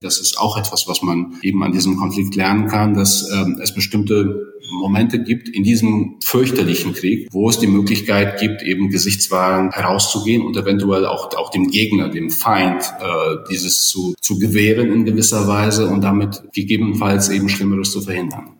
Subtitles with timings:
[0.00, 3.74] Das ist auch etwas, was man eben an diesem Konflikt lernen kann, dass ähm, es
[3.74, 10.42] bestimmte Momente gibt in diesem fürchterlichen Krieg, wo es die Möglichkeit gibt, eben gesichtswahrend herauszugehen
[10.46, 15.48] und eventuell auch, auch dem Gegner, dem Feind, äh, dieses zu, zu gewähren in gewisser
[15.48, 18.54] Weise und damit gegebenenfalls eben Schlimmeres zu verhindern.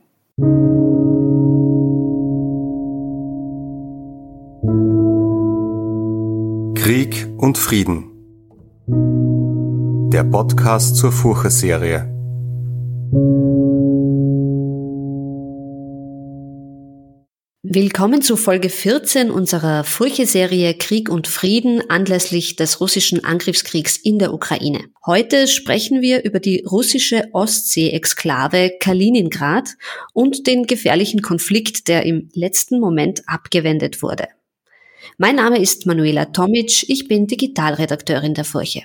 [6.75, 8.11] Krieg und Frieden
[10.11, 12.07] der Podcast zur Furche-Serie.
[17.63, 24.33] Willkommen zu Folge 14 unserer Furche-Serie Krieg und Frieden anlässlich des russischen Angriffskriegs in der
[24.33, 24.87] Ukraine.
[25.05, 29.69] Heute sprechen wir über die russische Ostsee-Exklave Kaliningrad
[30.15, 34.29] und den gefährlichen Konflikt, der im letzten Moment abgewendet wurde.
[35.19, 38.85] Mein Name ist Manuela Tomic, ich bin Digitalredakteurin der Furche.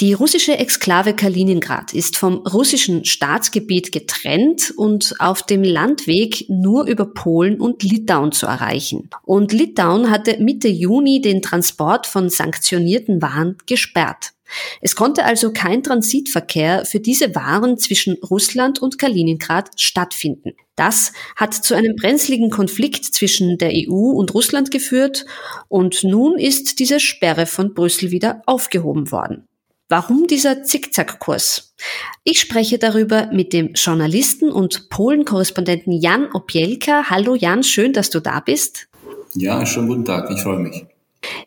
[0.00, 7.06] Die russische Exklave Kaliningrad ist vom russischen Staatsgebiet getrennt und auf dem Landweg nur über
[7.06, 9.10] Polen und Litauen zu erreichen.
[9.22, 14.32] Und Litauen hatte Mitte Juni den Transport von sanktionierten Waren gesperrt.
[14.80, 20.52] Es konnte also kein Transitverkehr für diese Waren zwischen Russland und Kaliningrad stattfinden.
[20.74, 25.26] Das hat zu einem brenzligen Konflikt zwischen der EU und Russland geführt
[25.68, 29.46] und nun ist diese Sperre von Brüssel wieder aufgehoben worden.
[29.92, 31.74] Warum dieser Zickzackkurs?
[32.24, 37.10] Ich spreche darüber mit dem Journalisten und Polen-Korrespondenten Jan Opielka.
[37.10, 38.88] Hallo Jan, schön, dass du da bist.
[39.34, 40.86] Ja, schönen guten Tag, ich freue mich.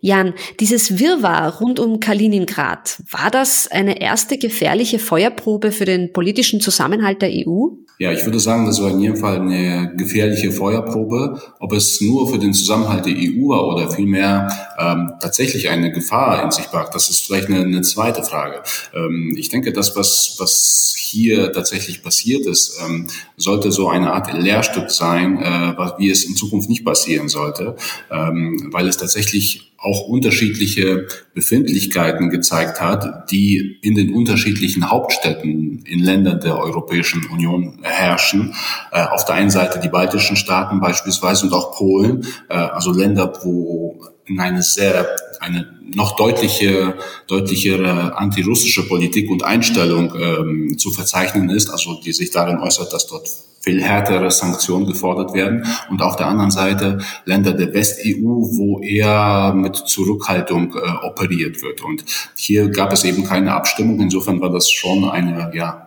[0.01, 6.61] Jan, dieses Wirrwarr rund um Kaliningrad, war das eine erste gefährliche Feuerprobe für den politischen
[6.61, 7.69] Zusammenhalt der EU?
[7.97, 11.41] Ja, ich würde sagen, das war in jedem Fall eine gefährliche Feuerprobe.
[11.59, 16.43] Ob es nur für den Zusammenhalt der EU war oder vielmehr ähm, tatsächlich eine Gefahr
[16.43, 18.63] in sich barg, das ist vielleicht eine, eine zweite Frage.
[18.93, 24.33] Ähm, ich denke, das, was, was hier tatsächlich passiert ist, ähm, sollte so eine Art
[24.33, 27.75] Lehrstück sein, äh, wie es in Zukunft nicht passieren sollte,
[28.11, 35.99] ähm, weil es tatsächlich auch unterschiedliche Befindlichkeiten gezeigt hat, die in den unterschiedlichen Hauptstädten in
[35.99, 38.55] Ländern der Europäischen Union herrschen.
[38.91, 43.31] Äh, auf der einen Seite die baltischen Staaten beispielsweise und auch Polen, äh, also Länder,
[43.43, 45.07] wo in eine sehr,
[45.39, 46.95] eine noch deutliche,
[47.27, 53.07] deutlichere antirussische Politik und Einstellung ähm, zu verzeichnen ist, also die sich darin äußert, dass
[53.07, 53.29] dort
[53.65, 59.53] viel härtere Sanktionen gefordert werden und auf der anderen Seite Länder der West-EU, wo eher
[59.55, 61.81] mit Zurückhaltung äh, operiert wird.
[61.81, 63.99] Und hier gab es eben keine Abstimmung.
[63.99, 65.84] Insofern war das schon eine, ja,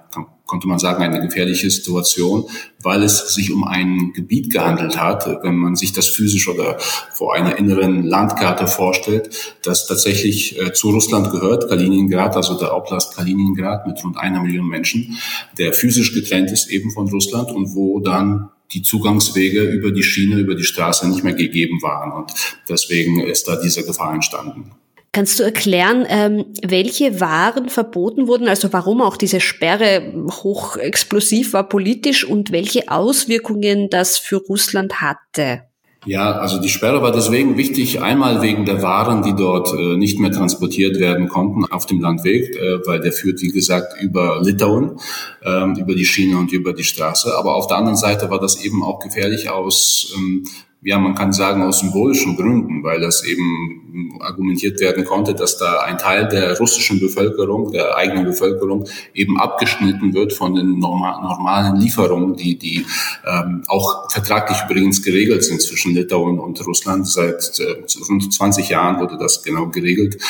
[0.48, 2.46] konnte man sagen, eine gefährliche Situation,
[2.82, 6.78] weil es sich um ein Gebiet gehandelt hat, wenn man sich das physisch oder
[7.12, 13.14] vor einer inneren Landkarte vorstellt, das tatsächlich äh, zu Russland gehört, Kaliningrad, also der Oblast
[13.14, 15.18] Kaliningrad mit rund einer Million Menschen,
[15.58, 20.40] der physisch getrennt ist eben von Russland und wo dann die Zugangswege über die Schiene,
[20.40, 22.12] über die Straße nicht mehr gegeben waren.
[22.12, 22.32] Und
[22.68, 24.72] deswegen ist da diese Gefahr entstanden.
[25.18, 31.68] Kannst du erklären, ähm, welche Waren verboten wurden, also warum auch diese Sperre hochexplosiv war
[31.68, 35.62] politisch und welche Auswirkungen das für Russland hatte?
[36.06, 40.20] Ja, also die Sperre war deswegen wichtig, einmal wegen der Waren, die dort äh, nicht
[40.20, 45.00] mehr transportiert werden konnten auf dem Landweg, äh, weil der führt, wie gesagt, über Litauen,
[45.42, 47.36] ähm, über die Schiene und über die Straße.
[47.36, 50.44] Aber auf der anderen Seite war das eben auch gefährlich aus ähm,
[50.82, 55.80] ja, man kann sagen aus symbolischen Gründen, weil das eben argumentiert werden konnte, dass da
[55.80, 58.84] ein Teil der russischen Bevölkerung, der eigenen Bevölkerung
[59.14, 62.86] eben abgeschnitten wird von den normal, normalen Lieferungen, die, die
[63.26, 67.08] ähm, auch vertraglich übrigens geregelt sind zwischen Litauen und Russland.
[67.08, 70.22] Seit äh, rund 20 Jahren wurde das genau geregelt,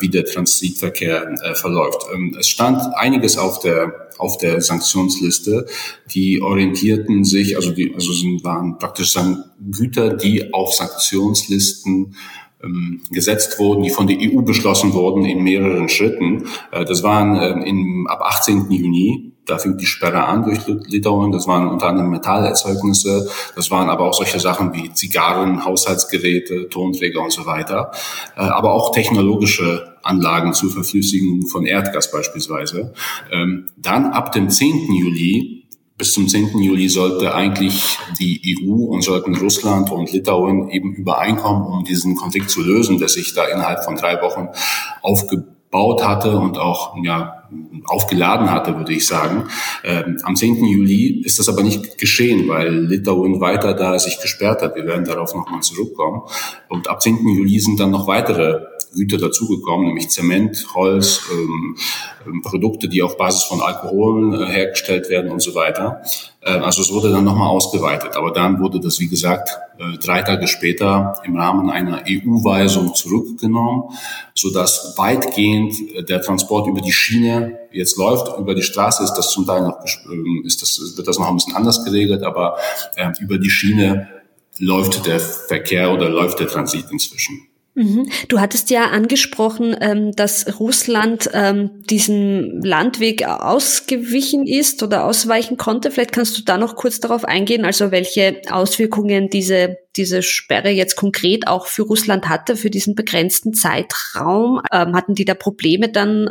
[0.00, 2.06] wie der Transitverkehr äh, verläuft.
[2.12, 5.66] Ähm, es stand einiges auf der auf der Sanktionsliste,
[6.14, 9.16] die orientierten sich, also die, also sind, waren praktisch
[9.70, 12.14] Güter, die auf Sanktionslisten
[12.62, 16.46] ähm, gesetzt wurden, die von der EU beschlossen wurden in mehreren Schritten.
[16.70, 18.70] Äh, das waren äh, im, ab 18.
[18.70, 21.30] Juni da fing die Sperre an durch Litauen.
[21.30, 23.28] Das waren unter anderem Metallerzeugnisse.
[23.54, 27.90] Das waren aber auch solche Sachen wie Zigarren, Haushaltsgeräte, Tonträger und so weiter.
[28.34, 32.94] Äh, aber auch technologische Anlagen zur Verflüssigung von Erdgas beispielsweise.
[33.30, 34.90] Ähm, dann ab dem 10.
[34.94, 36.58] Juli bis zum 10.
[36.58, 42.48] Juli sollte eigentlich die EU und sollten Russland und Litauen eben übereinkommen, um diesen Konflikt
[42.48, 44.48] zu lösen, der sich da innerhalb von drei Wochen
[45.02, 47.44] aufgebaut hatte und auch ja,
[47.86, 49.48] aufgeladen hatte, würde ich sagen.
[49.84, 50.64] Ähm, am 10.
[50.64, 54.76] Juli ist das aber nicht geschehen, weil Litauen weiter da sich gesperrt hat.
[54.76, 56.22] Wir werden darauf nochmal zurückkommen.
[56.68, 57.26] Und ab 10.
[57.26, 58.60] Juli sind dann noch weitere
[58.92, 61.76] Güter dazugekommen, nämlich Zement, Holz, ähm,
[62.26, 66.02] ähm, Produkte, die auf Basis von Alkohol äh, hergestellt werden und so weiter.
[66.40, 68.16] Äh, also es wurde dann nochmal ausgeweitet.
[68.16, 73.84] Aber dann wurde das, wie gesagt, äh, drei Tage später im Rahmen einer EU-Weisung zurückgenommen,
[74.34, 78.38] sodass weitgehend äh, der Transport über die Schiene jetzt läuft.
[78.38, 79.78] Über die Straße ist das zum Teil noch,
[80.10, 82.56] ähm, ist das, wird das noch ein bisschen anders geregelt, aber
[82.96, 84.08] äh, über die Schiene
[84.58, 87.48] läuft der Verkehr oder läuft der Transit inzwischen.
[87.74, 88.10] Mhm.
[88.28, 95.90] Du hattest ja angesprochen, ähm, dass Russland ähm, diesen Landweg ausgewichen ist oder ausweichen konnte.
[95.90, 100.96] Vielleicht kannst du da noch kurz darauf eingehen, also welche Auswirkungen diese, diese Sperre jetzt
[100.96, 104.60] konkret auch für Russland hatte, für diesen begrenzten Zeitraum.
[104.70, 106.30] Ähm, hatten die da Probleme dann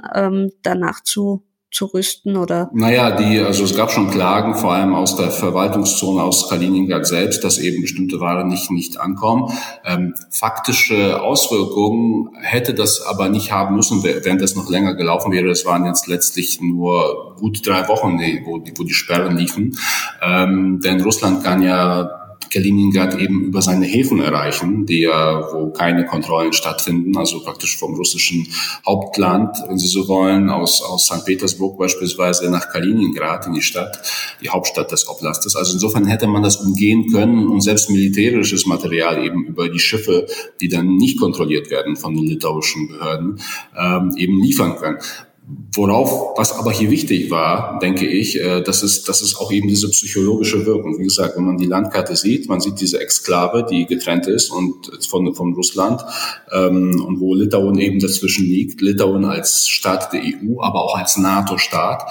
[0.61, 2.69] danach zu zu rüsten oder?
[2.73, 7.43] Naja, die, also es gab schon Klagen, vor allem aus der Verwaltungszone aus Kaliningrad selbst,
[7.43, 9.51] dass eben bestimmte Waren nicht, nicht ankommen.
[9.85, 15.49] Ähm, faktische Auswirkungen hätte das aber nicht haben müssen, wenn das noch länger gelaufen wäre.
[15.49, 19.77] Es waren jetzt letztlich nur gut drei Wochen, wo die, wo die Sperren liefen.
[20.21, 22.20] Ähm, denn Russland kann ja
[22.51, 27.95] Kaliningrad eben über seine Häfen erreichen, die ja, wo keine Kontrollen stattfinden, also praktisch vom
[27.95, 28.47] russischen
[28.85, 31.25] Hauptland, wenn Sie so wollen, aus, aus St.
[31.25, 33.99] Petersburg beispielsweise nach Kaliningrad in die Stadt,
[34.41, 35.55] die Hauptstadt des Oblastes.
[35.55, 40.27] Also insofern hätte man das umgehen können und selbst militärisches Material eben über die Schiffe,
[40.59, 43.39] die dann nicht kontrolliert werden von den litauischen Behörden,
[43.77, 44.97] ähm, eben liefern können.
[45.43, 49.67] Worauf, was aber hier wichtig war, denke ich, äh, das ist, das ist auch eben
[49.67, 50.99] diese psychologische Wirkung.
[50.99, 54.91] Wie gesagt, wenn man die Landkarte sieht, man sieht diese Exklave, die getrennt ist und
[55.07, 56.05] von, von Russland
[56.51, 58.81] ähm, und wo Litauen eben dazwischen liegt.
[58.81, 62.03] Litauen als Staat der EU, aber auch als NATO-Staat.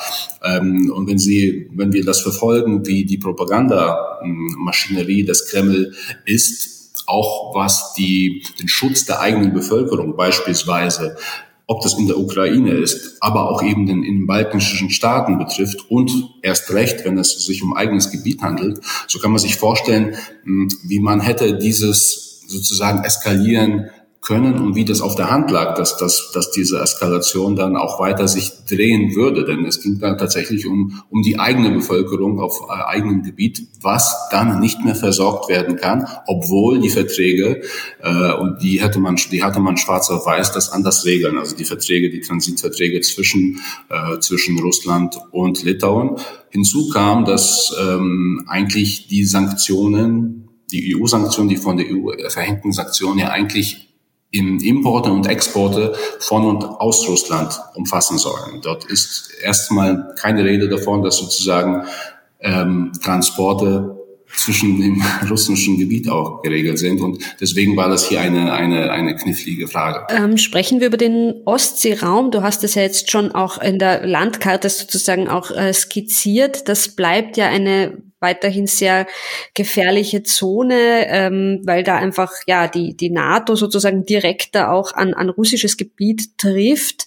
[0.43, 5.95] Ähm, und wenn Sie, wenn wir das verfolgen, wie die Propagandamaschinerie des Kreml
[6.27, 11.17] ist, auch was die, den Schutz der eigenen Bevölkerung beispielsweise
[11.71, 15.89] ob das in der Ukraine ist, aber auch eben den, in den balkanischen Staaten betrifft
[15.89, 16.11] und
[16.43, 20.69] erst recht, wenn es sich um eigenes Gebiet handelt, so kann man sich vorstellen, hm,
[20.83, 23.89] wie man hätte dieses sozusagen Eskalieren
[24.21, 27.99] können und wie das auf der Hand lag, dass, dass, dass diese Eskalation dann auch
[28.01, 29.47] weiter sich drehen würde.
[29.47, 34.29] Denn es ging dann tatsächlich um, um die eigene Bevölkerung auf äh, eigenem Gebiet, was
[34.31, 37.63] dann nicht mehr versorgt werden kann, obwohl die Verträge,
[38.03, 41.39] äh, und die hätte man, die hatte man schwarz auf weiß, das anders regeln.
[41.39, 46.17] Also die Verträge, die Transitverträge zwischen, äh, zwischen Russland und Litauen.
[46.51, 53.19] Hinzu kam, dass ähm, eigentlich die Sanktionen, die EU-Sanktionen, die von der EU verhängten Sanktionen
[53.19, 53.90] ja eigentlich
[54.31, 58.61] in Importe und Exporte von und aus Russland umfassen sollen.
[58.63, 61.85] Dort ist erstmal keine Rede davon, dass sozusagen
[62.41, 63.97] ähm, Transporte
[64.37, 67.01] zwischen dem russischen Gebiet auch geregelt sind.
[67.01, 70.07] Und deswegen war das hier eine, eine, eine knifflige Frage.
[70.15, 72.31] Ähm, sprechen wir über den Ostseeraum.
[72.31, 76.69] Du hast es ja jetzt schon auch in der Landkarte sozusagen auch äh, skizziert.
[76.69, 79.07] Das bleibt ja eine weiterhin sehr
[79.55, 85.31] gefährliche Zone, ähm, weil da einfach ja die die NATO sozusagen direkter auch an an
[85.31, 87.07] russisches Gebiet trifft.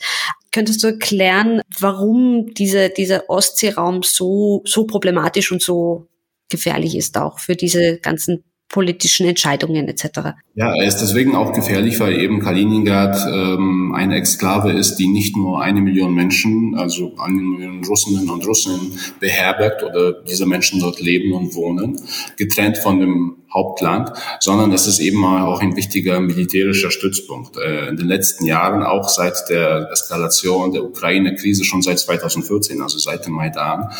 [0.52, 6.08] Könntest du erklären, warum diese dieser Ostseeraum so so problematisch und so
[6.50, 10.34] gefährlich ist auch für diese ganzen politischen Entscheidungen etc.
[10.56, 15.38] Ja, er ist deswegen auch gefährlich, weil eben Kaliningrad ähm, eine Exklave ist, die nicht
[15.38, 21.00] nur eine Million Menschen, also eine Million Russinnen und Russen beherbergt oder diese Menschen dort
[21.00, 22.02] leben und wohnen,
[22.36, 27.58] getrennt von dem Hauptland, sondern es ist eben auch ein wichtiger militärischer Stützpunkt.
[27.58, 32.98] Äh, in den letzten Jahren, auch seit der Eskalation der Ukraine-Krise, schon seit 2014, also
[32.98, 33.92] seit dem Maidan,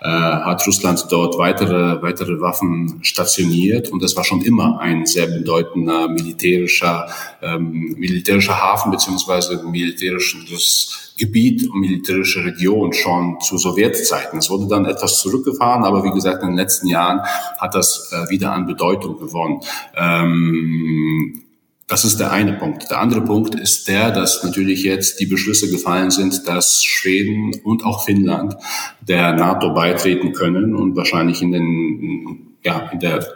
[0.00, 5.26] äh, hat Russland dort weitere, weitere Waffen stationiert und das war schon immer ein sehr
[5.26, 7.08] bedeutender militärischer,
[7.42, 14.40] ähm, militärischer Hafen beziehungsweise militärisches Gebiet und militärische Region schon zu Sowjetzeiten.
[14.40, 17.20] Es wurde dann etwas zurückgefahren, aber wie gesagt, in den letzten Jahren
[17.58, 19.60] hat das äh, wieder an Bedeutung gewonnen.
[19.96, 21.44] Ähm,
[21.86, 22.90] das ist der eine Punkt.
[22.90, 27.84] Der andere Punkt ist der, dass natürlich jetzt die Beschlüsse gefallen sind, dass Schweden und
[27.84, 28.56] auch Finnland
[29.02, 33.26] der NATO beitreten können und wahrscheinlich in den, ja, in der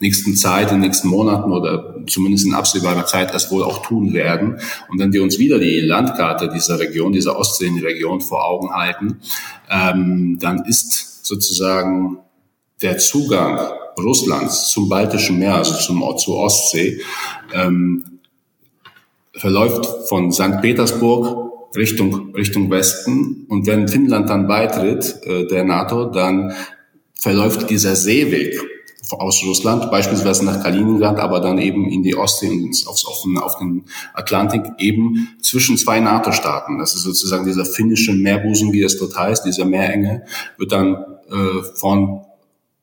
[0.00, 4.12] nächsten Zeit, in den nächsten Monaten oder zumindest in absehbarer Zeit es wohl auch tun
[4.12, 4.60] werden.
[4.88, 9.20] Und wenn wir uns wieder die Landkarte dieser Region, dieser Ostseeregion vor Augen halten,
[9.70, 12.18] ähm, dann ist sozusagen
[12.82, 13.58] der Zugang
[13.98, 17.00] Russlands zum Baltischen Meer, also zum, zur Ostsee,
[17.52, 18.20] ähm,
[19.32, 20.60] verläuft von St.
[20.60, 23.46] Petersburg Richtung, Richtung Westen.
[23.48, 26.52] Und wenn Finnland dann beitritt, äh, der NATO, dann
[27.14, 28.58] verläuft dieser Seeweg
[29.12, 33.58] aus Russland, beispielsweise nach Kaliningrad, aber dann eben in die Ostsee und aufs offene, auf
[33.58, 33.84] den
[34.14, 36.78] Atlantik, eben zwischen zwei NATO-Staaten.
[36.78, 40.24] Das ist sozusagen dieser finnische Meerbusen, wie es dort heißt, dieser Meerenge,
[40.56, 40.94] wird dann
[41.30, 42.22] äh, von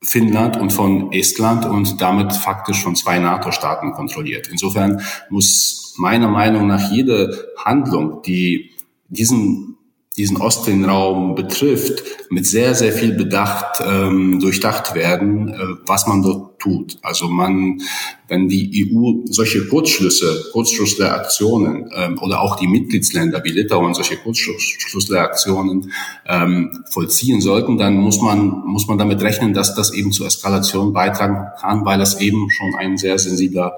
[0.02, 4.48] Finnland und von Estland und damit faktisch von zwei NATO-Staaten kontrolliert.
[4.52, 8.72] Insofern muss meiner Meinung nach jede Handlung, die
[9.10, 9.75] diesen
[10.18, 16.58] diesen Ostseeraum betrifft, mit sehr, sehr viel Bedacht ähm, durchdacht werden, äh, was man dort
[16.60, 16.98] tut.
[17.02, 17.82] Also man,
[18.30, 25.92] wenn die EU solche Kurzschlüsse, Kurzschlussreaktionen ähm, oder auch die Mitgliedsländer wie Litauen solche Kurzschlussreaktionen
[26.26, 30.94] ähm, vollziehen sollten, dann muss man, muss man damit rechnen, dass das eben zur Eskalation
[30.94, 33.74] beitragen kann, weil das eben schon ein sehr sensibler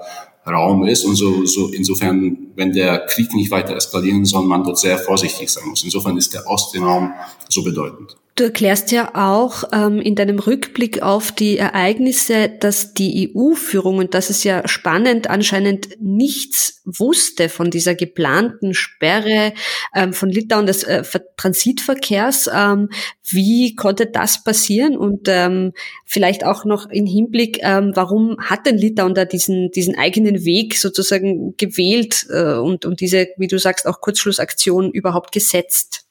[0.48, 4.78] Raum ist und so, so insofern, wenn der Krieg nicht weiter eskalieren soll, man dort
[4.78, 5.84] sehr vorsichtig sein muss.
[5.84, 7.12] Insofern ist der Ostraum
[7.48, 8.16] so bedeutend.
[8.38, 14.14] Du erklärst ja auch ähm, in deinem Rückblick auf die Ereignisse, dass die EU-Führung, und
[14.14, 19.54] das ist ja spannend, anscheinend nichts wusste von dieser geplanten Sperre
[19.92, 21.02] ähm, von Litauen des äh,
[21.36, 22.48] Transitverkehrs.
[22.54, 22.90] Ähm,
[23.28, 24.96] wie konnte das passieren?
[24.96, 25.72] Und ähm,
[26.04, 30.76] vielleicht auch noch in Hinblick, ähm, warum hat denn Litauen da diesen, diesen eigenen Weg
[30.76, 36.07] sozusagen gewählt äh, und, und diese, wie du sagst, auch Kurzschlussaktion überhaupt gesetzt?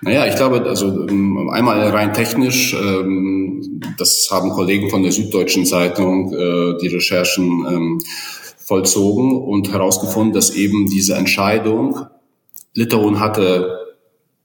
[0.00, 5.64] Naja, ich glaube, also ähm, einmal rein technisch, ähm, das haben Kollegen von der Süddeutschen
[5.64, 8.02] Zeitung äh, die Recherchen ähm,
[8.58, 12.06] vollzogen und herausgefunden, dass eben diese Entscheidung,
[12.74, 13.78] Litauen hatte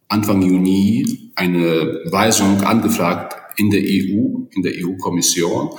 [0.07, 5.71] Anfang Juni eine Weisung angefragt in der EU, in der EU-Kommission,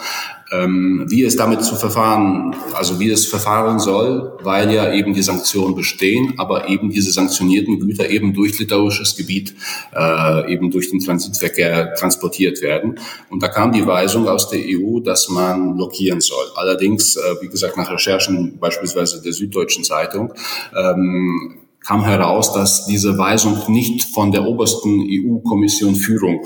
[0.52, 5.22] ähm, wie es damit zu verfahren, also wie es verfahren soll, weil ja eben die
[5.22, 9.54] Sanktionen bestehen, aber eben diese sanktionierten Güter eben durch litauisches Gebiet,
[9.94, 12.98] äh, eben durch den Transitverkehr transportiert werden.
[13.30, 16.46] Und da kam die Weisung aus der EU, dass man blockieren soll.
[16.56, 20.32] Allerdings, äh, wie gesagt, nach Recherchen beispielsweise der Süddeutschen Zeitung,
[20.76, 26.44] ähm, kam heraus, dass diese Weisung nicht von der obersten EU-Kommission Führung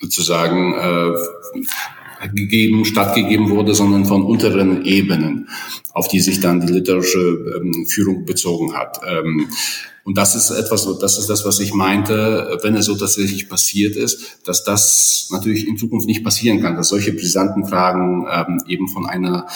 [0.00, 5.48] sozusagen äh, gegeben, stattgegeben wurde, sondern von unteren Ebenen,
[5.92, 9.00] auf die sich dann die literarische ähm, Führung bezogen hat.
[9.08, 9.48] Ähm,
[10.04, 13.94] und das ist etwas, das ist das, was ich meinte, wenn es so tatsächlich passiert
[13.94, 18.88] ist, dass das natürlich in Zukunft nicht passieren kann, dass solche brisanten Fragen ähm, eben
[18.88, 19.46] von einer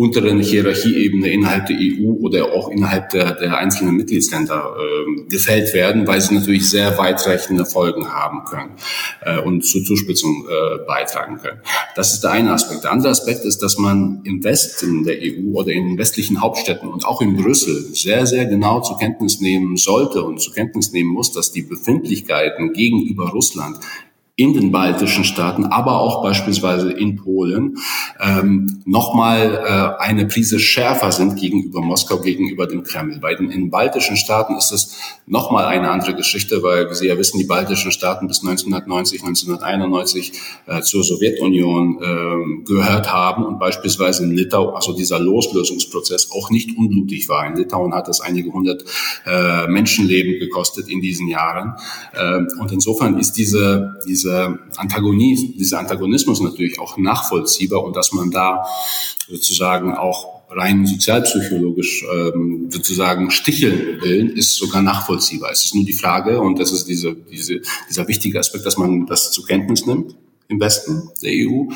[0.00, 6.06] unteren Hierarchieebene innerhalb der EU oder auch innerhalb der, der einzelnen Mitgliedsländer äh, gefällt werden,
[6.06, 8.70] weil sie natürlich sehr weitreichende Folgen haben können
[9.20, 11.60] äh, und zur Zuspitzung äh, beitragen können.
[11.96, 12.84] Das ist der eine Aspekt.
[12.84, 17.04] Der andere Aspekt ist, dass man im Westen der EU oder in westlichen Hauptstädten und
[17.04, 21.30] auch in Brüssel sehr, sehr genau zur Kenntnis nehmen sollte und zur Kenntnis nehmen muss,
[21.32, 23.76] dass die Befindlichkeiten gegenüber Russland
[24.40, 27.76] in den baltischen Staaten, aber auch beispielsweise in Polen
[28.18, 33.18] ähm, nochmal äh, eine Prise schärfer sind gegenüber Moskau, gegenüber dem Kreml.
[33.20, 37.18] Bei den in baltischen Staaten ist es nochmal eine andere Geschichte, weil wie Sie ja
[37.18, 40.32] wissen, die baltischen Staaten bis 1990, 1991
[40.66, 46.78] äh, zur Sowjetunion äh, gehört haben und beispielsweise in Litauen, also dieser Loslösungsprozess auch nicht
[46.78, 47.46] unblutig war.
[47.46, 48.84] In Litauen hat es einige hundert
[49.26, 51.74] äh, Menschenleben gekostet in diesen Jahren.
[52.14, 58.12] Äh, und insofern ist diese, diese diese Antagonie, dieser Antagonismus natürlich auch nachvollziehbar und dass
[58.12, 58.66] man da
[59.28, 65.50] sozusagen auch rein sozialpsychologisch ähm, sozusagen sticheln will, ist sogar nachvollziehbar.
[65.52, 69.06] Es ist nur die Frage, und das ist diese, diese, dieser wichtige Aspekt, dass man
[69.06, 70.16] das zur Kenntnis nimmt
[70.48, 71.72] im Westen der EU,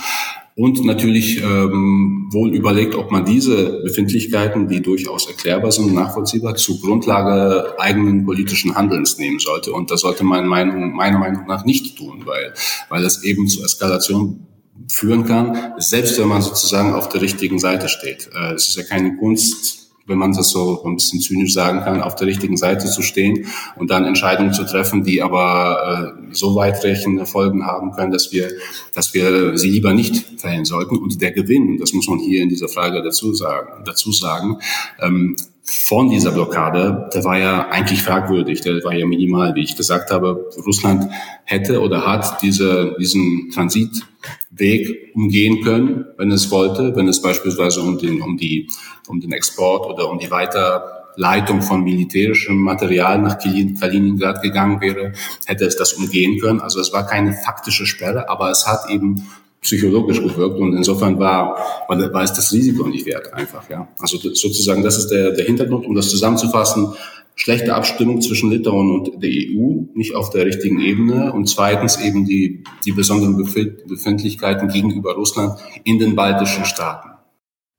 [0.56, 6.54] und natürlich ähm, wohl überlegt, ob man diese Befindlichkeiten, die durchaus erklärbar sind und nachvollziehbar,
[6.54, 9.72] zur Grundlage eigenen politischen Handelns nehmen sollte.
[9.72, 12.54] Und das sollte man Meinung, meiner Meinung nach nicht tun, weil,
[12.88, 14.46] weil das eben zur Eskalation
[14.92, 18.30] führen kann, selbst wenn man sozusagen auf der richtigen Seite steht.
[18.32, 22.02] Äh, es ist ja keine Kunst, wenn man das so ein bisschen zynisch sagen kann,
[22.02, 23.46] auf der richtigen Seite zu stehen
[23.76, 28.50] und dann Entscheidungen zu treffen, die aber äh, so weitreichende Folgen haben können, dass wir,
[28.94, 30.96] dass wir sie lieber nicht fällen sollten.
[30.96, 34.58] Und der Gewinn, das muss man hier in dieser Frage dazu sagen, dazu sagen
[35.00, 39.76] ähm, von dieser Blockade, der war ja eigentlich fragwürdig, der war ja minimal, wie ich
[39.76, 40.50] gesagt habe.
[40.66, 41.10] Russland
[41.44, 47.98] hätte oder hat diese, diesen Transitweg umgehen können, wenn es wollte, wenn es beispielsweise um
[47.98, 48.68] den, um die,
[49.08, 55.12] um den Export oder um die Weiterleitung von militärischem Material nach Kaliningrad gegangen wäre,
[55.46, 56.60] hätte es das umgehen können.
[56.60, 59.30] Also es war keine faktische Sperre, aber es hat eben
[59.64, 61.56] psychologisch gewirkt und insofern war,
[61.88, 63.88] war, war es das Risiko nicht wert einfach, ja.
[63.98, 66.94] Also sozusagen, das ist der, der Hintergrund, um das zusammenzufassen.
[67.34, 72.24] schlechte Abstimmung zwischen Litauen und der EU, nicht auf der richtigen Ebene und zweitens eben
[72.26, 77.13] die, die besonderen Befindlichkeiten gegenüber Russland in den baltischen Staaten.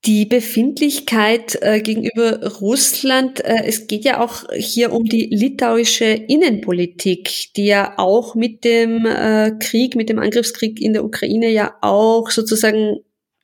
[0.05, 7.53] Die Befindlichkeit äh, gegenüber Russland, äh, es geht ja auch hier um die litauische Innenpolitik,
[7.55, 12.29] die ja auch mit dem äh, Krieg, mit dem Angriffskrieg in der Ukraine ja auch
[12.29, 12.97] sozusagen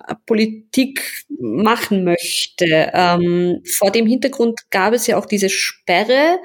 [0.08, 2.92] äh, Politik machen möchte.
[2.94, 6.38] Ähm, vor dem Hintergrund gab es ja auch diese Sperre.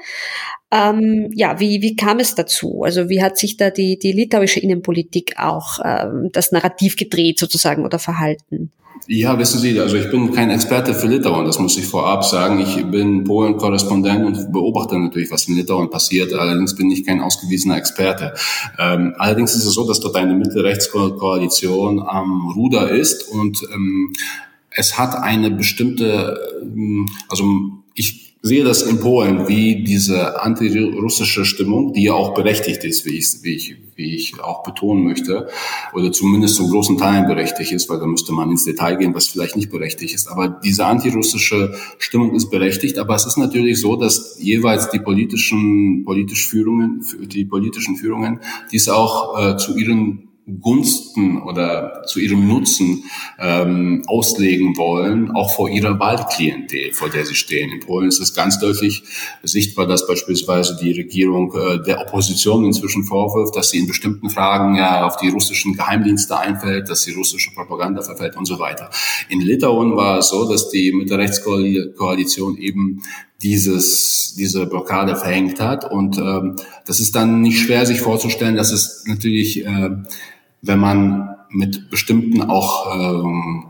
[0.72, 2.84] Ähm, ja, wie, wie kam es dazu?
[2.84, 7.84] Also wie hat sich da die, die litauische Innenpolitik auch ähm, das Narrativ gedreht sozusagen
[7.84, 8.72] oder verhalten?
[9.08, 12.58] Ja, wissen Sie, also ich bin kein Experte für Litauen, das muss ich vorab sagen.
[12.58, 16.32] Ich bin Polen-Korrespondent und beobachte natürlich, was in Litauen passiert.
[16.32, 18.34] Allerdings bin ich kein ausgewiesener Experte.
[18.80, 24.12] Ähm, allerdings ist es so, dass dort eine Mittelrechtskoalition am Ruder ist und ähm,
[24.70, 27.44] es hat eine bestimmte, ähm, also
[27.94, 33.18] ich sehe das in Polen, wie diese antirussische Stimmung, die ja auch berechtigt ist, wie
[33.18, 35.48] ich, wie ich, wie ich auch betonen möchte,
[35.92, 39.26] oder zumindest zum großen Teilen berechtigt ist, weil da müsste man ins Detail gehen, was
[39.26, 40.28] vielleicht nicht berechtigt ist.
[40.28, 42.98] Aber diese antirussische Stimmung ist berechtigt.
[42.98, 48.88] Aber es ist natürlich so, dass jeweils die politischen, politisch Führungen, die politischen Führungen dies
[48.88, 53.04] auch äh, zu ihren Gunsten oder zu ihrem Nutzen
[53.38, 57.72] ähm, auslegen wollen, auch vor ihrer Wahlklientel, vor der sie stehen.
[57.72, 59.02] In Polen ist es ganz deutlich
[59.42, 64.76] sichtbar, dass beispielsweise die Regierung äh, der Opposition inzwischen vorwirft, dass sie in bestimmten Fragen
[64.76, 68.90] ja auf die russischen Geheimdienste einfällt, dass sie russische Propaganda verfällt und so weiter.
[69.28, 73.02] In Litauen war es so, dass die mit der Rechtskoalition eben
[73.42, 75.90] dieses, diese Blockade verhängt hat.
[75.90, 79.90] Und ähm, das ist dann nicht schwer, sich vorzustellen, dass es natürlich äh,
[80.66, 83.66] wenn man mit bestimmten auch ähm,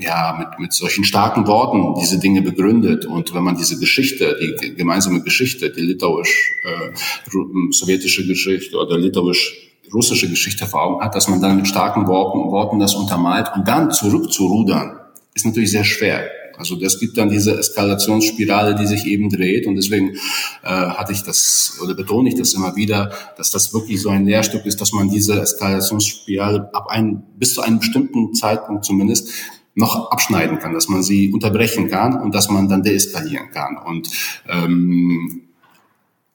[0.00, 4.74] ja mit mit solchen starken Worten diese Dinge begründet und wenn man diese Geschichte, die
[4.74, 11.28] gemeinsame Geschichte, die litauisch äh, sowjetische Geschichte oder litauisch russische Geschichte vor Augen hat, dass
[11.28, 14.98] man dann mit starken Worten, Worten das untermalt und dann zurückzurudern,
[15.34, 16.28] ist natürlich sehr schwer.
[16.58, 19.66] Also das gibt dann diese Eskalationsspirale, die sich eben dreht.
[19.66, 20.14] Und deswegen
[20.62, 24.26] äh, hatte ich das oder betone ich das immer wieder, dass das wirklich so ein
[24.26, 29.30] Lehrstück ist, dass man diese Eskalationsspirale ab einem bis zu einem bestimmten Zeitpunkt zumindest
[29.74, 33.76] noch abschneiden kann, dass man sie unterbrechen kann und dass man dann deeskalieren kann.
[33.76, 34.08] Und
[34.48, 35.42] ähm,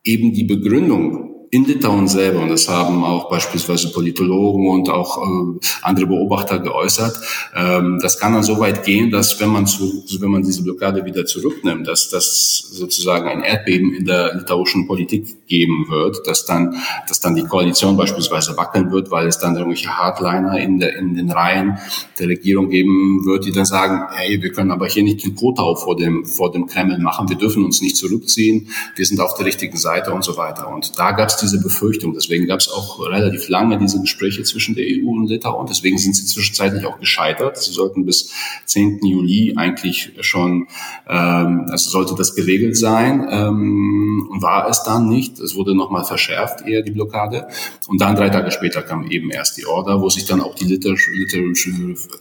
[0.03, 5.59] eben die Begründung in Litauen selber, und das haben auch beispielsweise Politologen und auch äh,
[5.81, 7.19] andere Beobachter geäußert,
[7.53, 11.03] ähm, das kann dann so weit gehen, dass wenn man, zu, wenn man diese Blockade
[11.03, 16.77] wieder zurücknimmt, dass das sozusagen ein Erdbeben in der litauischen Politik geben wird, dass dann,
[17.09, 21.15] dass dann die Koalition beispielsweise wackeln wird, weil es dann irgendwelche Hardliner in, der, in
[21.15, 21.79] den Reihen
[22.17, 25.75] der Regierung geben wird, die dann sagen, hey, wir können aber hier nicht den Kotau
[25.75, 29.45] vor dem, vor dem Kreml machen, wir dürfen uns nicht zurückziehen, wir sind auf der
[29.45, 30.69] richtigen Seite und so weiter.
[30.69, 32.13] Und da gab es diese Befürchtung.
[32.13, 35.67] Deswegen gab es auch relativ lange diese Gespräche zwischen der EU und Litauen.
[35.67, 37.57] Deswegen sind sie zwischenzeitlich auch gescheitert.
[37.57, 38.31] Sie sollten bis
[38.65, 38.99] 10.
[39.03, 40.67] Juli eigentlich schon,
[41.07, 45.39] ähm, also sollte das geregelt sein ähm, und war es dann nicht.
[45.39, 47.47] Es wurde nochmal verschärft, eher die Blockade.
[47.87, 50.65] Und dann drei Tage später kam eben erst die Order, wo sich dann auch die
[50.65, 51.71] litauische, litauische,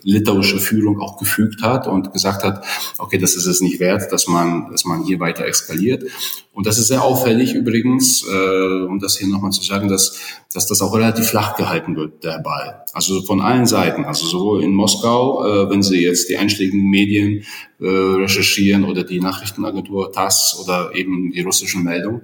[0.02, 2.64] litauische Führung auch gefügt hat und gesagt hat,
[2.98, 6.04] okay, das ist es nicht wert, dass man, dass man hier weiter eskaliert.
[6.52, 10.18] Und das ist sehr auffällig übrigens, äh, um das hier nochmal zu sagen, dass,
[10.52, 12.84] dass das auch relativ flach gehalten wird, der Ball.
[12.92, 17.44] Also von allen Seiten, also sowohl in Moskau, äh, wenn Sie jetzt die einschlägigen Medien
[17.80, 22.22] äh, recherchieren oder die Nachrichtenagentur TASS oder eben die russischen Meldungen,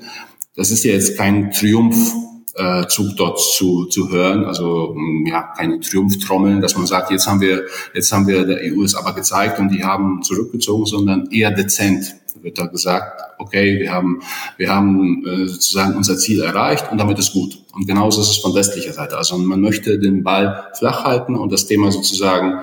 [0.54, 2.14] das ist ja jetzt kein Triumph
[2.56, 4.44] äh, Zug dort zu, zu hören.
[4.44, 8.60] Also mm, ja, keine Triumphtrommeln, dass man sagt, jetzt haben wir, jetzt haben wir der
[8.62, 13.80] EU es aber gezeigt und die haben zurückgezogen, sondern eher dezent wird da gesagt, okay,
[13.80, 14.20] wir haben,
[14.56, 17.58] wir haben äh, sozusagen unser Ziel erreicht und damit ist gut.
[17.72, 19.18] Und genauso ist es von westlicher Seite.
[19.18, 22.60] Also man möchte den Ball flach halten und das Thema sozusagen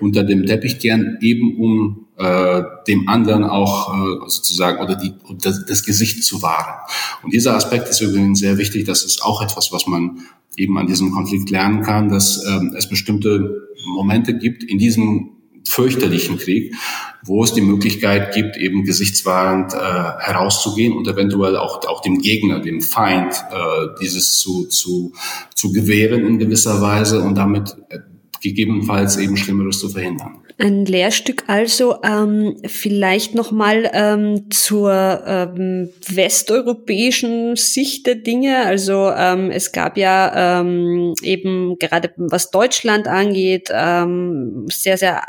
[0.00, 5.12] unter dem Teppich kehren, eben um äh, dem anderen auch äh, sozusagen oder die,
[5.42, 6.74] das, das Gesicht zu wahren.
[7.22, 8.86] Und dieser Aspekt ist übrigens sehr wichtig.
[8.86, 10.22] Das ist auch etwas, was man
[10.56, 15.37] eben an diesem Konflikt lernen kann, dass ähm, es bestimmte Momente gibt in diesem
[15.68, 16.74] fürchterlichen Krieg,
[17.22, 22.60] wo es die Möglichkeit gibt, eben gesichtswahrend äh, herauszugehen und eventuell auch, auch dem Gegner,
[22.60, 25.12] dem Feind, äh, dieses zu, zu,
[25.54, 27.98] zu gewähren in gewisser Weise und damit äh,
[28.40, 30.38] gegebenenfalls eben Schlimmeres zu verhindern.
[30.60, 38.66] Ein Lehrstück also ähm, vielleicht nochmal ähm, zur ähm, westeuropäischen Sicht der Dinge.
[38.66, 45.22] Also ähm, es gab ja ähm, eben gerade was Deutschland angeht ähm, sehr, sehr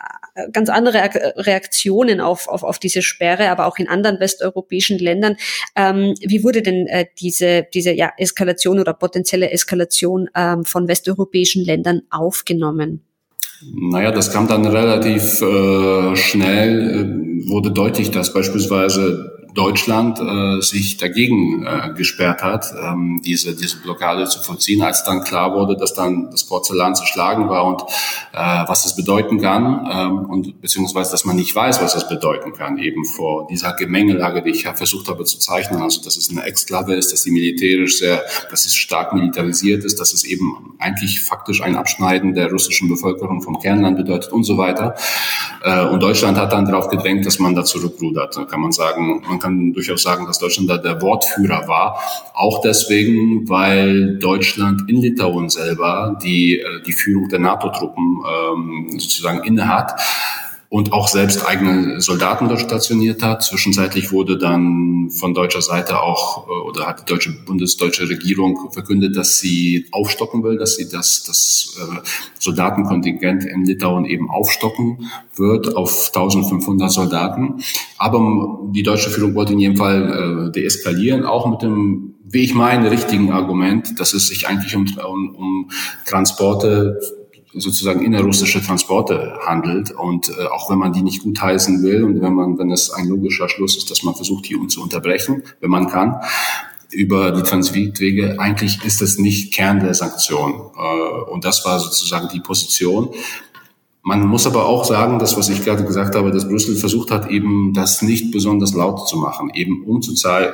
[0.51, 0.97] ganz andere
[1.35, 5.35] Reaktionen auf, auf, auf diese Sperre, aber auch in anderen westeuropäischen Ländern.
[5.75, 11.63] Ähm, wie wurde denn äh, diese, diese ja, Eskalation oder potenzielle Eskalation ähm, von westeuropäischen
[11.63, 13.08] Ländern aufgenommen?
[13.61, 20.97] Naja, das kam dann relativ äh, schnell, äh, wurde deutlich, dass beispielsweise Deutschland äh, sich
[20.97, 25.93] dagegen äh, gesperrt hat, ähm, diese, diese Blockade zu vollziehen, als dann klar wurde, dass
[25.93, 27.81] dann das Porzellan zerschlagen war und
[28.33, 32.53] äh, was das bedeuten kann ähm, und beziehungsweise, dass man nicht weiß, was das bedeuten
[32.53, 36.29] kann, eben vor dieser Gemengelage, die ich ja versucht habe zu zeichnen, also dass es
[36.29, 40.75] eine Exklave ist, dass die militärisch sehr, dass es stark militarisiert ist, dass es eben
[40.79, 44.95] eigentlich faktisch ein Abschneiden der russischen Bevölkerung vom Kernland bedeutet und so weiter.
[45.63, 48.47] Äh, und Deutschland hat dann darauf gedrängt, dass man da zurückrudert.
[48.49, 51.99] Kann man sagen, man kann durchaus sagen, dass Deutschland da der Wortführer war.
[52.33, 59.43] Auch deswegen, weil Deutschland in Litauen selber die, äh, die Führung der NATO-Truppen ähm, sozusagen
[59.43, 59.99] innehat
[60.69, 63.43] und auch selbst eigene Soldaten dort stationiert hat.
[63.43, 69.17] Zwischenzeitlich wurde dann von deutscher Seite auch äh, oder hat die deutsche bundesdeutsche Regierung verkündet,
[69.17, 75.75] dass sie aufstocken will, dass sie das, das äh, Soldatenkontingent in Litauen eben aufstocken wird
[75.75, 77.63] auf 1500 Soldaten.
[77.97, 82.53] Aber die deutsche Führung wollte in jedem Fall äh, deeskalieren, auch mit dem wie ich
[82.53, 85.71] meine, richtigen Argument, dass es sich eigentlich um, um, um
[86.05, 86.99] Transporte
[87.53, 89.91] sozusagen innerrussische Transporte handelt.
[89.91, 93.07] Und äh, auch wenn man die nicht gutheißen will und wenn man, wenn es ein
[93.07, 96.21] logischer Schluss ist, dass man versucht, die zu unterbrechen, wenn man kann,
[96.91, 100.53] über die Transitwege, eigentlich ist es nicht Kern der Sanktion.
[100.77, 103.09] Äh, und das war sozusagen die Position.
[104.01, 107.29] Man muss aber auch sagen, das, was ich gerade gesagt habe, dass Brüssel versucht hat,
[107.29, 110.13] eben das nicht besonders laut zu machen, eben um zu,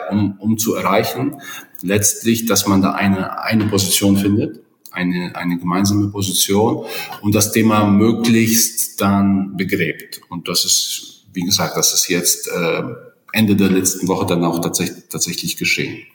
[0.10, 1.36] um, um zu erreichen,
[1.82, 4.65] letztlich, dass man da eine, eine Position findet
[4.96, 6.86] eine, eine gemeinsame Position
[7.22, 10.22] und das Thema möglichst dann begräbt.
[10.30, 12.84] Und das ist, wie gesagt, das ist jetzt äh,
[13.32, 16.06] Ende der letzten Woche dann auch tatsächlich, tatsächlich geschehen.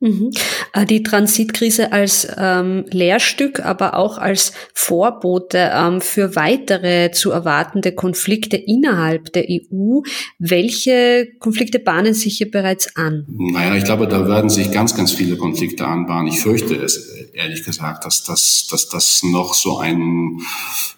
[0.00, 0.30] Mhm.
[0.74, 7.92] Äh, die Transitkrise als ähm, Lehrstück, aber auch als Vorbote ähm, für weitere zu erwartende
[7.92, 10.00] Konflikte innerhalb der EU.
[10.38, 13.24] Welche Konflikte bahnen sich hier bereits an?
[13.28, 16.28] Naja, ich glaube, da werden sich ganz, ganz viele Konflikte anbahnen.
[16.28, 20.40] Ich fürchte es, ehrlich gesagt, dass das dass, dass noch so ein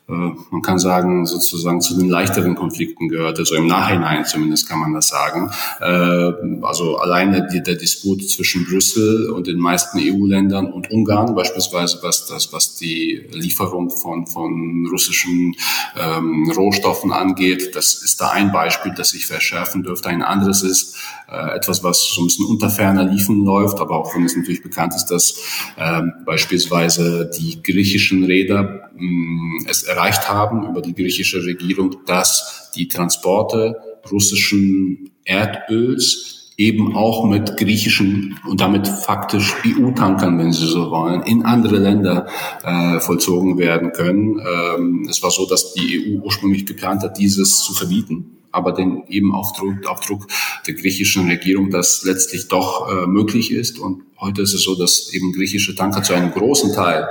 [0.08, 0.12] äh,
[0.50, 4.94] man kann sagen, sozusagen zu den leichteren Konflikten gehört, also im Nachhinein zumindest kann man
[4.94, 5.50] das sagen.
[5.80, 12.27] Äh, also alleine der Disput zwischen Brüssel und den meisten EU-Ländern und Ungarn beispielsweise, was
[12.27, 15.57] das, was die Lieferung von, von russischen
[15.98, 20.09] ähm, Rohstoffen angeht, das ist da ein Beispiel, das sich verschärfen dürfte.
[20.09, 20.96] Ein anderes ist
[21.31, 24.62] äh, etwas, was so ein bisschen unter ferner Liefen läuft, aber auch wenn es natürlich
[24.62, 25.40] bekannt ist, dass
[25.77, 32.70] ähm, beispielsweise die griechischen Räder mh, mm, es erreicht haben über die griechische Regierung, dass
[32.74, 33.77] die Transporte
[34.11, 41.44] russischen Erdöls eben auch mit griechischen und damit faktisch EU-Tankern, wenn Sie so wollen, in
[41.44, 42.26] andere Länder
[42.64, 44.40] äh, vollzogen werden können.
[44.40, 49.04] Ähm, es war so, dass die EU ursprünglich geplant hat, dieses zu verbieten aber den
[49.08, 50.26] eben auf Druck, auf Druck
[50.66, 53.78] der griechischen Regierung, das letztlich doch äh, möglich ist.
[53.78, 57.08] Und heute ist es so, dass eben griechische Tanker zu einem großen Teil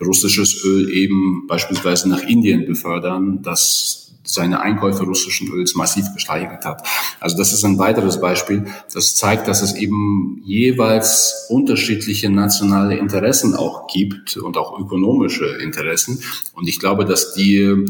[0.00, 6.86] russisches Öl eben beispielsweise nach Indien befördern, das seine Einkäufe russischen Öls massiv gesteigert hat.
[7.18, 13.54] Also das ist ein weiteres Beispiel, das zeigt, dass es eben jeweils unterschiedliche nationale Interessen
[13.54, 16.22] auch gibt und auch ökonomische Interessen.
[16.52, 17.86] Und ich glaube, dass die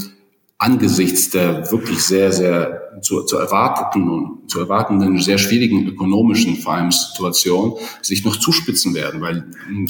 [0.59, 6.75] angesichts der wirklich sehr, sehr zu, zu erwarteten und zu erwartenden sehr schwierigen ökonomischen vor
[6.75, 9.45] allem Situation sich noch zuspitzen werden, weil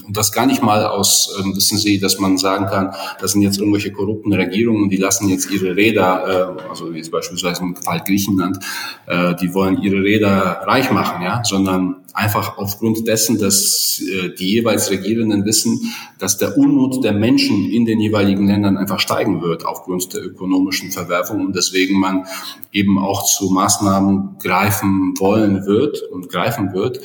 [0.07, 3.43] und das gar nicht mal aus äh, wissen Sie, dass man sagen kann, das sind
[3.43, 8.03] jetzt irgendwelche korrupten Regierungen, die lassen jetzt ihre Räder, äh, also wie beispielsweise im Fall
[8.05, 8.59] Griechenland,
[9.07, 14.51] äh, die wollen ihre Räder reich machen, ja, sondern einfach aufgrund dessen, dass äh, die
[14.55, 19.65] jeweils Regierenden wissen, dass der Unmut der Menschen in den jeweiligen Ländern einfach steigen wird
[19.65, 22.27] aufgrund der ökonomischen Verwerfung und deswegen man
[22.73, 27.01] eben auch zu Maßnahmen greifen wollen wird und greifen wird,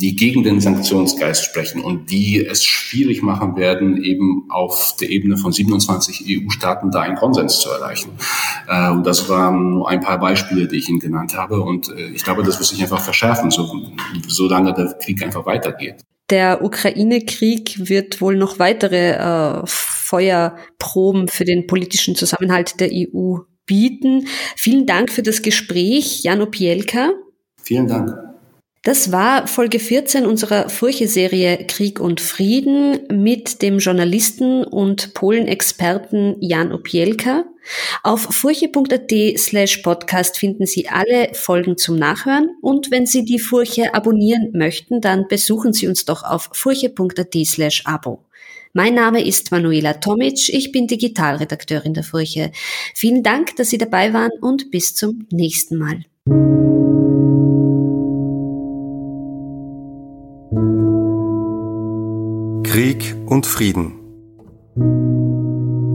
[0.00, 5.36] die gegen den Sanktionsgeist sprechen und die es schwierig machen werden, eben auf der Ebene
[5.36, 8.12] von 27 EU-Staaten da einen Konsens zu erreichen.
[8.68, 11.60] Äh, und das waren nur ein paar Beispiele, die ich Ihnen genannt habe.
[11.60, 13.68] Und äh, ich glaube, das wird sich einfach verschärfen, so,
[14.28, 15.96] solange der Krieg einfach weitergeht.
[16.30, 24.28] Der Ukraine-Krieg wird wohl noch weitere äh, Feuerproben für den politischen Zusammenhalt der EU bieten.
[24.54, 27.10] Vielen Dank für das Gespräch, Jan Opielka.
[27.62, 28.27] Vielen Dank.
[28.84, 36.72] Das war Folge 14 unserer Furche-Serie Krieg und Frieden mit dem Journalisten und Polenexperten Jan
[36.72, 37.44] Opielka.
[38.02, 43.94] Auf furche.at slash podcast finden Sie alle Folgen zum Nachhören und wenn Sie die Furche
[43.94, 48.24] abonnieren möchten, dann besuchen Sie uns doch auf furche.at slash abo.
[48.72, 52.52] Mein Name ist Manuela Tomic, ich bin Digitalredakteurin der Furche.
[52.94, 56.04] Vielen Dank, dass Sie dabei waren und bis zum nächsten Mal.
[63.28, 63.92] Und Frieden.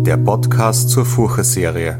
[0.05, 1.97] Der Podcast zur Furche-Serie.